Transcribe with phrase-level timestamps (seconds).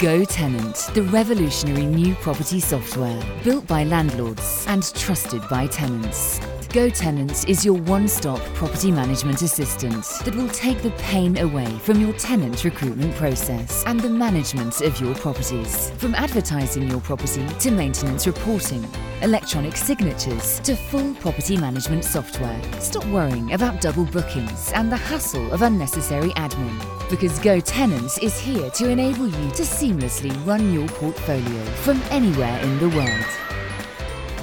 [0.00, 6.40] Go Tenant, the revolutionary new property software built by landlords and trusted by tenants.
[6.70, 11.66] Go Tenant is your one stop property management assistant that will take the pain away
[11.80, 15.90] from your tenant recruitment process and the management of your properties.
[15.98, 18.88] From advertising your property to maintenance reporting,
[19.20, 22.58] electronic signatures to full property management software.
[22.80, 28.38] Stop worrying about double bookings and the hassle of unnecessary admin because Go Tenant is
[28.38, 33.26] here to enable you to seamlessly run your portfolio from anywhere in the world.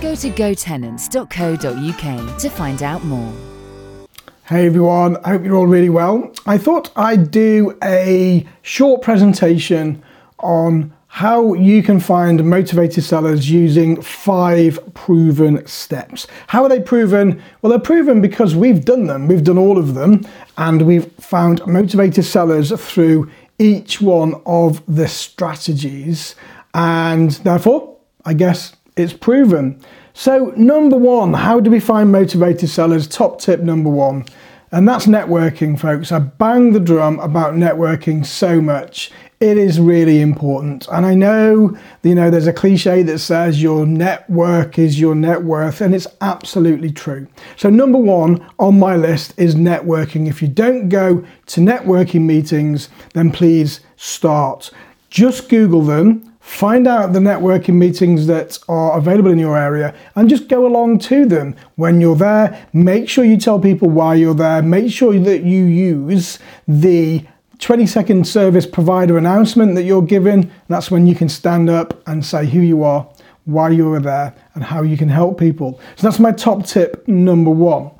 [0.02, 3.34] Go to gotenants.co.uk to find out more.
[4.46, 6.32] Hey everyone, I hope you're all really well.
[6.46, 10.04] I thought I'd do a short presentation
[10.40, 16.28] on how you can find motivated sellers using five proven steps.
[16.46, 17.42] How are they proven?
[17.60, 20.28] Well, they're proven because we've done them, we've done all of them,
[20.60, 26.36] and we've found motivated sellers through each one of the strategies,
[26.76, 29.82] and therefore, I guess it's proven.
[30.14, 33.08] So, number one, how do we find motivated sellers?
[33.08, 34.26] Top tip number one,
[34.72, 36.12] and that's networking, folks.
[36.12, 39.10] I bang the drum about networking so much.
[39.40, 40.88] It is really important.
[40.92, 45.44] And I know, you know, there's a cliche that says your network is your net
[45.44, 47.28] worth, and it's absolutely true.
[47.56, 50.28] So, number one on my list is networking.
[50.28, 54.72] If you don't go to networking meetings, then please start.
[55.12, 60.30] Just Google them Find out the networking meetings that are available in your area and
[60.30, 61.58] just go along to them.
[61.76, 64.64] When you're there, make sure you tell people why you're there.
[64.64, 67.26] Make sure that you use the
[67.60, 70.52] 20 second service provider announcement that you're given.
[70.68, 73.08] That's when you can stand up and say who you are,
[73.46, 75.80] why you're there, and how you can help people.
[75.96, 77.92] So that's my top tip number one.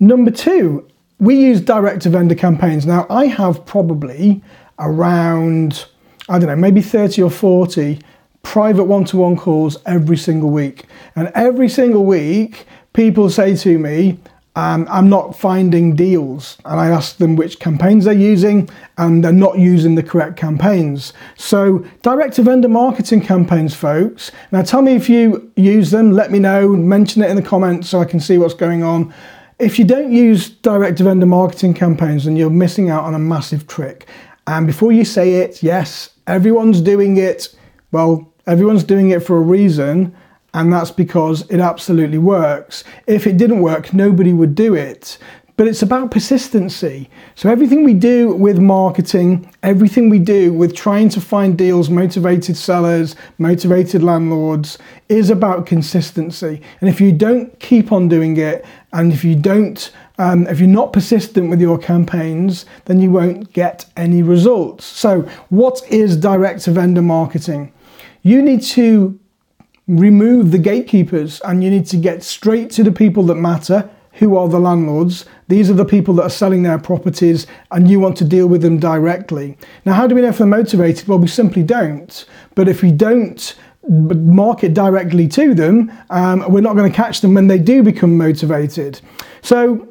[0.00, 2.86] Number two, we use direct to vendor campaigns.
[2.86, 4.42] Now, I have probably
[4.78, 5.86] around
[6.28, 7.98] I don't know, maybe 30 or 40
[8.42, 10.84] private one to one calls every single week.
[11.16, 14.18] And every single week, people say to me,
[14.56, 16.58] um, I'm not finding deals.
[16.64, 21.12] And I ask them which campaigns they're using, and they're not using the correct campaigns.
[21.36, 24.30] So, direct to vendor marketing campaigns, folks.
[24.52, 27.88] Now, tell me if you use them, let me know, mention it in the comments
[27.88, 29.12] so I can see what's going on.
[29.58, 33.18] If you don't use direct to vendor marketing campaigns, then you're missing out on a
[33.18, 34.06] massive trick.
[34.46, 37.54] And before you say it, yes, everyone's doing it.
[37.92, 40.14] Well, everyone's doing it for a reason,
[40.54, 42.84] and that's because it absolutely works.
[43.06, 45.18] If it didn't work, nobody would do it.
[45.56, 47.08] But it's about persistency.
[47.36, 52.56] So, everything we do with marketing, everything we do with trying to find deals, motivated
[52.56, 54.78] sellers, motivated landlords,
[55.08, 56.60] is about consistency.
[56.80, 60.68] And if you don't keep on doing it, and if you don't um, if you're
[60.68, 64.84] not persistent with your campaigns, then you won't get any results.
[64.84, 67.72] So, what is direct to vendor marketing?
[68.22, 69.18] You need to
[69.86, 73.90] remove the gatekeepers and you need to get straight to the people that matter.
[74.14, 75.26] Who are the landlords?
[75.48, 78.62] These are the people that are selling their properties and you want to deal with
[78.62, 79.58] them directly.
[79.84, 81.08] Now, how do we know if they're motivated?
[81.08, 82.24] Well, we simply don't.
[82.54, 83.54] But if we don't
[83.88, 88.16] market directly to them, um, we're not going to catch them when they do become
[88.16, 89.00] motivated.
[89.42, 89.88] So,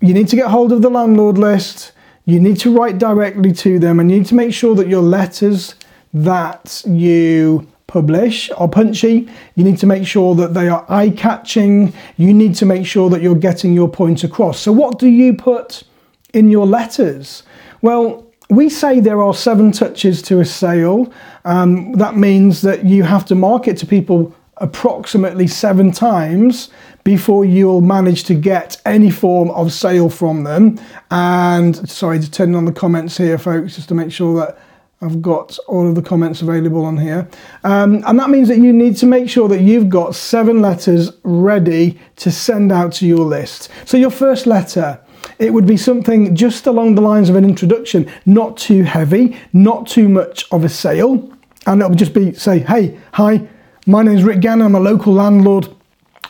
[0.00, 1.92] you need to get hold of the landlord list,
[2.24, 5.02] you need to write directly to them, and you need to make sure that your
[5.02, 5.74] letters
[6.12, 9.26] that you publish are punchy.
[9.54, 11.94] You need to make sure that they are eye catching.
[12.18, 14.60] You need to make sure that you're getting your point across.
[14.60, 15.82] So, what do you put
[16.34, 17.42] in your letters?
[17.80, 21.10] Well, we say there are seven touches to a sale.
[21.46, 26.68] Um, that means that you have to market to people approximately seven times
[27.02, 30.78] before you'll manage to get any form of sale from them.
[31.10, 34.58] And sorry, to turn on the comments here, folks, just to make sure that
[35.02, 37.28] I've got all of the comments available on here.
[37.64, 41.12] Um, and that means that you need to make sure that you've got seven letters
[41.22, 43.68] ready to send out to your list.
[43.84, 44.98] So, your first letter,
[45.38, 49.86] it would be something just along the lines of an introduction, not too heavy, not
[49.86, 51.30] too much of a sale.
[51.66, 53.46] And it would just be say, hey, hi,
[53.86, 55.68] my name is Rick Gannon, I'm a local landlord.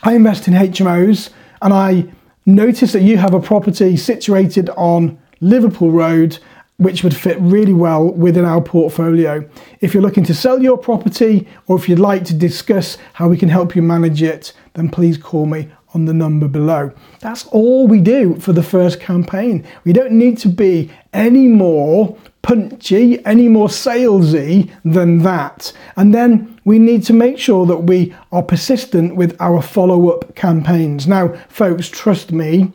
[0.03, 1.29] I invest in HMOs
[1.61, 2.05] and I
[2.45, 6.39] notice that you have a property situated on Liverpool Road
[6.77, 9.47] which would fit really well within our portfolio.
[9.81, 13.37] If you're looking to sell your property or if you'd like to discuss how we
[13.37, 16.91] can help you manage it, then please call me on the number below.
[17.19, 19.65] That's all we do for the first campaign.
[19.83, 25.73] We don't need to be any more punchy, any more salesy than that.
[25.95, 30.35] And then we need to make sure that we are persistent with our follow up
[30.35, 31.07] campaigns.
[31.07, 32.71] Now, folks, trust me,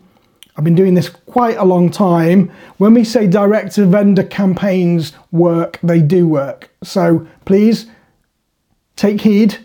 [0.57, 2.51] I've been doing this quite a long time.
[2.77, 6.71] When we say direct to vendor campaigns work, they do work.
[6.83, 7.87] So please
[8.97, 9.59] take heed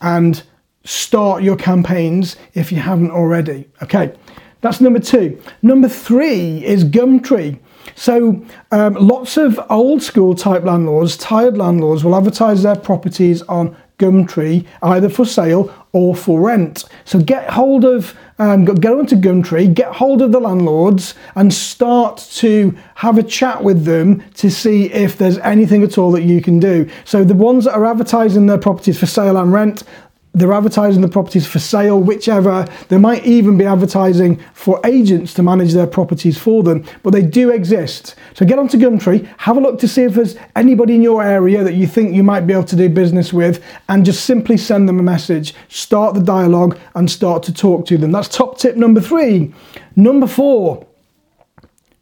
[0.00, 0.42] and
[0.84, 3.68] start your campaigns if you haven't already.
[3.82, 4.12] Okay,
[4.60, 5.40] that's number two.
[5.62, 7.58] Number three is Gumtree.
[7.94, 13.76] So um, lots of old school type landlords, tired landlords, will advertise their properties on
[13.98, 16.84] Gumtree either for sale or for rent.
[17.04, 22.18] So get hold of, um, go onto Gumtree, get hold of the landlords and start
[22.34, 26.42] to have a chat with them to see if there's anything at all that you
[26.42, 26.90] can do.
[27.04, 29.84] So the ones that are advertising their properties for sale and rent,
[30.34, 32.66] they're advertising the properties for sale, whichever.
[32.88, 37.22] They might even be advertising for agents to manage their properties for them, but they
[37.22, 38.16] do exist.
[38.34, 41.62] So get onto Gumtree, have a look to see if there's anybody in your area
[41.62, 44.88] that you think you might be able to do business with, and just simply send
[44.88, 45.54] them a message.
[45.68, 48.10] Start the dialogue and start to talk to them.
[48.10, 49.54] That's top tip number three.
[49.94, 50.84] Number four,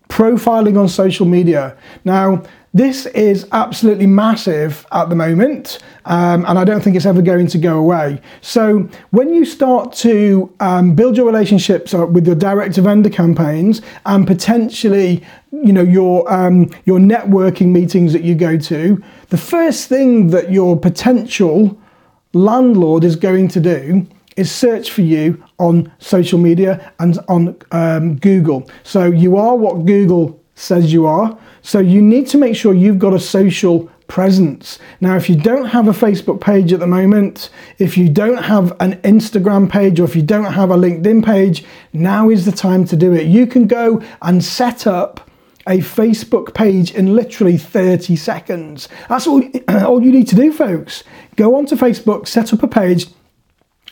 [0.09, 1.77] profiling on social media.
[2.05, 2.43] Now,
[2.75, 7.47] this is absolutely massive at the moment, um, and I don't think it's ever going
[7.49, 8.21] to go away.
[8.41, 13.83] So, when you start to um, build your relationships with your direct to vendor campaigns
[14.07, 19.89] and potentially, you know, your um, your networking meetings that you go to, the first
[19.89, 21.79] thing that your potential
[22.33, 28.17] landlord is going to do is search for you on social media and on um,
[28.17, 28.67] Google.
[28.83, 31.39] So you are what Google says you are.
[31.63, 34.79] So you need to make sure you've got a social presence.
[35.01, 38.77] Now, if you don't have a Facebook page at the moment, if you don't have
[38.81, 42.85] an Instagram page, or if you don't have a LinkedIn page, now is the time
[42.87, 43.27] to do it.
[43.27, 45.31] You can go and set up
[45.67, 48.89] a Facebook page in literally 30 seconds.
[49.09, 51.05] That's all, all you need to do, folks.
[51.37, 53.07] Go onto Facebook, set up a page,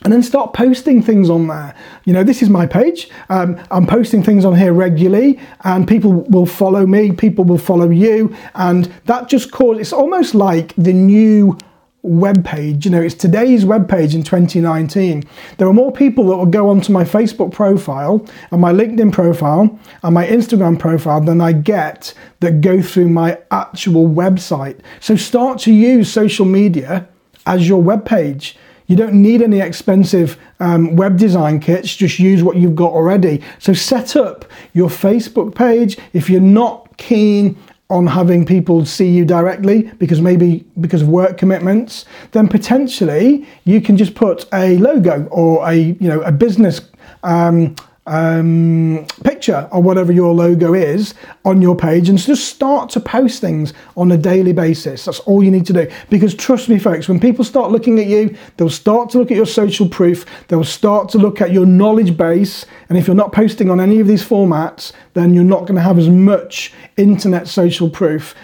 [0.02, 1.75] and then start posting things on there.
[2.05, 3.11] You know, this is my page.
[3.29, 7.91] Um, I'm posting things on here regularly, and people will follow me, people will follow
[7.91, 11.58] you, and that just causes it's almost like the new
[12.02, 12.85] web page.
[12.85, 15.25] You know, it's today's web page in 2019.
[15.58, 19.79] There are more people that will go onto my Facebook profile and my LinkedIn profile
[20.03, 24.81] and my Instagram profile than I get that go through my actual website.
[25.00, 27.08] So start to use social media
[27.46, 28.56] as your web page.
[28.90, 33.40] You don't need any expensive um, web design kits, just use what you've got already.
[33.60, 35.96] So set up your Facebook page.
[36.12, 37.56] If you're not keen
[37.88, 43.81] on having people see you directly because maybe because of work commitments, then potentially you
[43.81, 46.81] can just put a logo or a you know a business
[47.22, 47.76] um,
[48.10, 51.14] um, picture or whatever your logo is
[51.44, 55.04] on your page and just start to post things on a daily basis.
[55.04, 55.88] That's all you need to do.
[56.10, 59.36] Because trust me, folks, when people start looking at you, they'll start to look at
[59.36, 62.66] your social proof, they'll start to look at your knowledge base.
[62.88, 65.80] And if you're not posting on any of these formats, then you're not going to
[65.80, 68.34] have as much internet social proof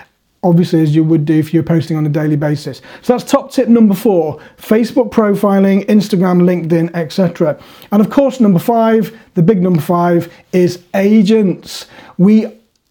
[0.46, 2.81] obviously as you would do if you're posting on a daily basis.
[3.02, 7.58] So that's top tip number four, Facebook profiling, Instagram, LinkedIn, etc.
[7.93, 11.87] And of course, number five, the big number five is agents.
[12.19, 12.46] We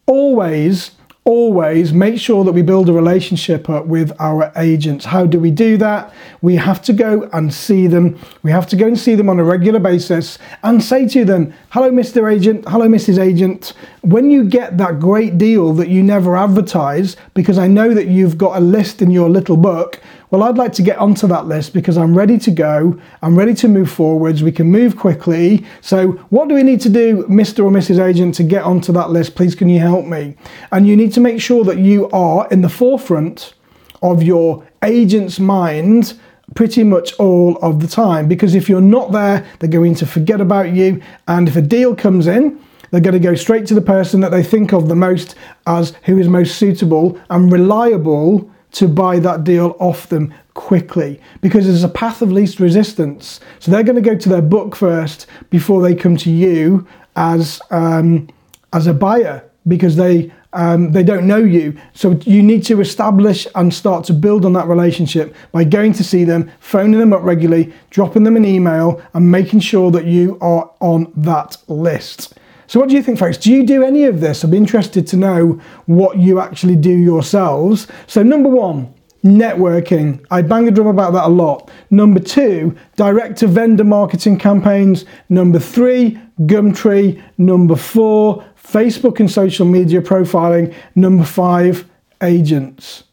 [0.06, 0.92] always
[1.26, 5.06] always make sure that we build a relationship up with our agents.
[5.06, 6.14] How do we do that?
[6.44, 8.20] We have to go and see them.
[8.44, 11.52] We have to go and see them on a regular basis and say to them,
[11.72, 12.32] Hello, Mr.
[12.32, 12.66] Agent.
[12.68, 13.18] Hello, Mrs.
[13.18, 13.74] Agent.
[14.02, 18.38] When you get that great deal that you never advertise, because I know that you've
[18.38, 20.00] got a list in your little book
[20.32, 23.00] well, I'd like to get onto that list because I'm ready to go.
[23.22, 24.42] I'm ready to move forwards.
[24.42, 25.66] We can move quickly.
[25.82, 27.64] So, what do we need to do, Mr.
[27.64, 28.04] or Mrs.
[28.04, 29.36] Agent, to get onto that list?
[29.36, 30.36] Please, can you help me?
[30.72, 33.54] And you need to make sure that you are in the forefront
[34.02, 36.20] of your agent's mind
[36.54, 40.40] pretty much all of the time because if you're not there, they're going to forget
[40.40, 41.02] about you.
[41.28, 42.60] And if a deal comes in,
[42.92, 45.94] they're going to go straight to the person that they think of the most as
[46.04, 51.84] who is most suitable and reliable to buy that deal off them quickly because there's
[51.84, 53.40] a path of least resistance.
[53.60, 57.62] So they're going to go to their book first before they come to you as
[57.72, 58.30] um,
[58.74, 61.78] as a buyer because they um, they don't know you.
[61.94, 66.04] So you need to establish and start to build on that relationship by going to
[66.04, 70.38] see them, phoning them up regularly, dropping them an email, and making sure that you
[70.42, 72.34] are on that list.
[72.68, 73.38] So, what do you think, folks?
[73.38, 74.44] Do you do any of this?
[74.44, 77.88] I'd be interested to know what you actually do yourselves.
[78.08, 78.94] So, number one,
[79.26, 80.24] networking.
[80.30, 81.70] I bang a drum about that a lot.
[81.90, 85.06] Number two, direct to vendor marketing campaigns.
[85.30, 87.22] Number three, Gumtree.
[87.38, 90.74] Number four, Facebook and social media profiling.
[90.96, 91.90] Number five,
[92.22, 93.04] agents.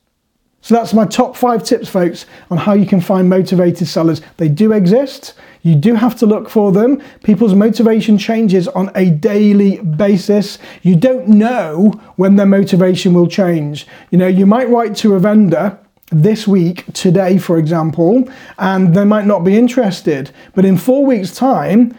[0.62, 4.22] So that's my top five tips, folks, on how you can find motivated sellers.
[4.36, 5.34] They do exist.
[5.62, 7.02] You do have to look for them.
[7.24, 10.58] People's motivation changes on a daily basis.
[10.82, 13.88] You don't know when their motivation will change.
[14.12, 15.76] You know, you might write to a vendor
[16.12, 18.28] this week, today, for example,
[18.58, 20.30] and they might not be interested.
[20.54, 21.96] But in four weeks' time,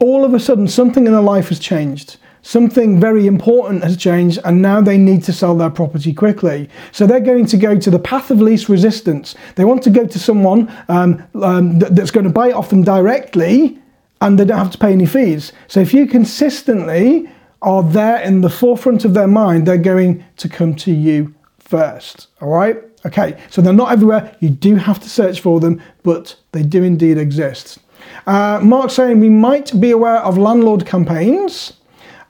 [0.00, 4.38] all of a sudden, something in their life has changed something very important has changed
[4.44, 6.68] and now they need to sell their property quickly.
[6.90, 9.34] So they're going to go to the path of least resistance.
[9.54, 12.82] They want to go to someone um, um, that's going to buy it off them
[12.82, 13.78] directly
[14.20, 15.52] and they don't have to pay any fees.
[15.68, 17.30] So if you consistently
[17.62, 22.28] are there in the forefront of their mind, they're going to come to you first.
[22.40, 22.76] All right?
[23.04, 24.36] Okay, so they're not everywhere.
[24.40, 27.78] You do have to search for them, but they do indeed exist.
[28.26, 31.72] Uh, Mark saying we might be aware of landlord campaigns.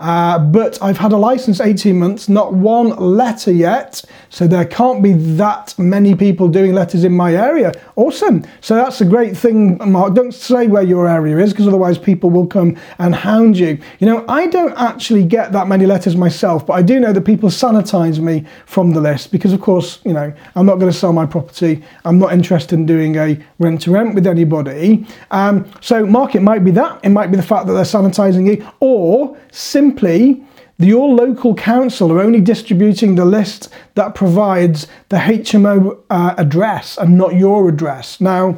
[0.00, 4.02] Uh, but I've had a license 18 months, not one letter yet.
[4.30, 7.72] So there can't be that many people doing letters in my area.
[7.96, 8.44] Awesome.
[8.60, 10.14] So that's a great thing, Mark.
[10.14, 13.78] Don't say where your area is because otherwise people will come and hound you.
[14.00, 17.22] You know, I don't actually get that many letters myself, but I do know that
[17.22, 20.96] people sanitize me from the list because, of course, you know, I'm not going to
[20.96, 21.82] sell my property.
[22.04, 25.06] I'm not interested in doing a rent to rent with anybody.
[25.30, 27.00] Um, so, Mark, it might be that.
[27.04, 30.42] It might be the fact that they're sanitizing you or simply simply
[30.78, 37.16] your local council are only distributing the list that provides the HMO uh, address and
[37.16, 38.20] not your address.
[38.20, 38.56] Now,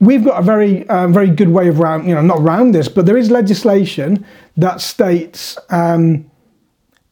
[0.00, 2.88] we've got a very, uh, very good way of round, you know, not around this,
[2.88, 4.24] but there is legislation
[4.56, 6.30] that states um,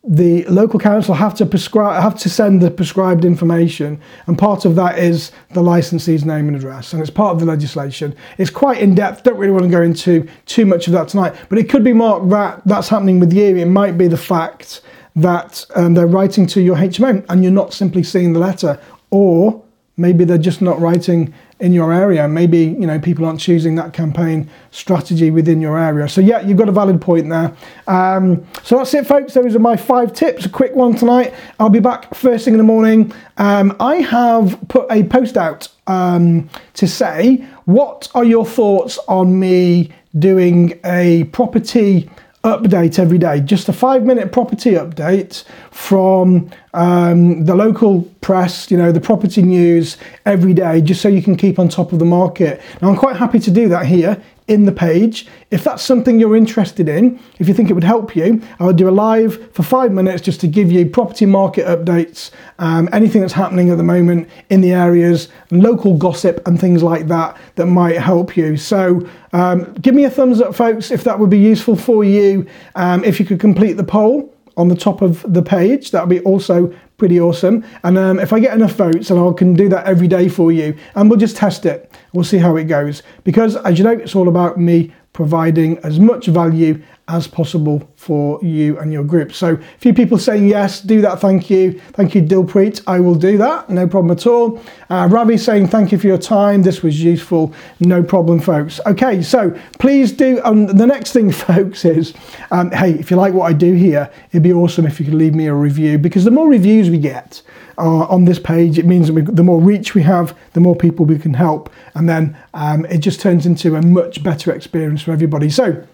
[0.04, 4.74] the local council have to prescribe have to send the prescribed information and part of
[4.74, 8.14] that is the licensee's name and address and it's part of the legislation.
[8.36, 11.36] It's quite in depth don't really want to go into too much of that tonight
[11.48, 13.56] but it could be marked that that's happening with you.
[13.56, 14.80] It might be the fact
[15.14, 18.80] that um, they're writing to your HMO and you're not simply seeing the letter
[19.10, 19.62] or
[19.96, 21.32] maybe they're just not writing
[21.62, 22.26] in your area.
[22.26, 26.08] Maybe you know people aren't choosing that campaign strategy within your area.
[26.08, 27.56] So yeah, you've got a valid point there.
[27.86, 29.34] Um, so that's it, folks.
[29.34, 30.44] Those are my five tips.
[30.44, 31.32] A quick one tonight.
[31.60, 33.12] I'll be back first thing in the morning.
[33.38, 39.38] Um, I have put a post out um, to say what are your thoughts on
[39.38, 42.10] me doing a property
[42.44, 48.76] update every day, just a five minute property update from um, the local press, you
[48.76, 49.96] know, the property news
[50.26, 52.60] every day, just so you can keep on top of the market.
[52.80, 55.26] Now, I'm quite happy to do that here in the page.
[55.50, 58.76] If that's something you're interested in, if you think it would help you, I would
[58.76, 63.20] do a live for five minutes just to give you property market updates, um, anything
[63.20, 67.66] that's happening at the moment in the areas, local gossip and things like that that
[67.66, 68.56] might help you.
[68.56, 72.46] So um, give me a thumbs up, folks, if that would be useful for you.
[72.74, 76.10] Um, if you could complete the poll on the top of the page, that would
[76.10, 77.64] be also pretty awesome.
[77.82, 80.52] And um, if I get enough votes, and I can do that every day for
[80.52, 81.92] you, and we'll just test it.
[82.12, 83.02] We'll see how it goes.
[83.24, 88.42] Because as you know, it's all about me providing as much value as possible for
[88.42, 89.32] you and your group.
[89.32, 91.80] So a few people saying yes, do that, thank you.
[91.92, 92.82] Thank you, Dilpreet.
[92.86, 94.62] I will do that, no problem at all.
[94.88, 96.62] Uh, Ravi saying thank you for your time.
[96.62, 98.80] This was useful, no problem, folks.
[98.86, 102.14] Okay, so please do, um, the next thing, folks, is,
[102.50, 105.14] um, hey, if you like what I do here, it'd be awesome if you could
[105.14, 107.42] leave me a review because the more reviews we get,
[107.78, 110.76] uh, on this page, it means that we, the more reach we have, the more
[110.76, 115.02] people we can help, and then um, it just turns into a much better experience
[115.02, 115.50] for everybody.
[115.50, 115.84] So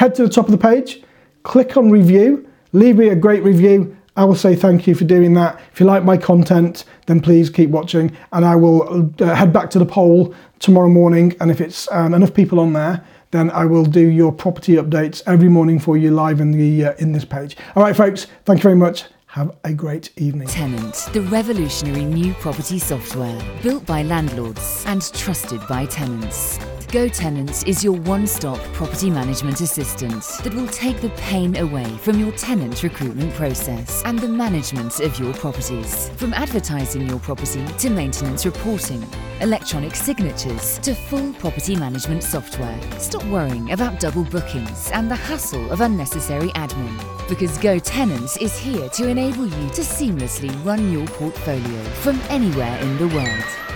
[0.00, 1.02] head to the top of the page,
[1.42, 3.94] click on review, leave me a great review.
[4.16, 5.60] I will say thank you for doing that.
[5.74, 9.68] If you like my content, then please keep watching, and I will uh, head back
[9.70, 11.36] to the poll tomorrow morning.
[11.38, 15.22] And if it's um, enough people on there, then I will do your property updates
[15.26, 17.58] every morning for you live in the uh, in this page.
[17.76, 18.26] All right, folks.
[18.46, 19.04] Thank you very much.
[19.26, 20.48] Have a great evening.
[20.48, 26.58] Tenant, the revolutionary new property software built by landlords and trusted by tenants.
[26.90, 31.84] Go Tenants is your one stop property management assistant that will take the pain away
[31.98, 36.08] from your tenant recruitment process and the management of your properties.
[36.16, 39.06] From advertising your property to maintenance reporting,
[39.40, 42.80] electronic signatures to full property management software.
[42.98, 48.58] Stop worrying about double bookings and the hassle of unnecessary admin because Go Tenants is
[48.58, 53.69] here to enable you to seamlessly run your portfolio from anywhere in the world.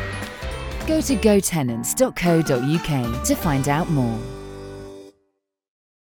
[0.86, 4.43] Go to gotenants.co.uk to find out more.